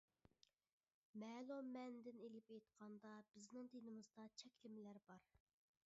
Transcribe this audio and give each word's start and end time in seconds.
مەلۇم 1.23 1.69
مەنىدىن 1.75 2.23
ئېلىپ 2.23 2.49
ئېيتقاندا، 2.55 3.13
بىزنىڭ 3.37 3.71
دىنىمىزدا 3.77 4.27
چەكلىمىلەر 4.43 5.05
بار. 5.11 5.31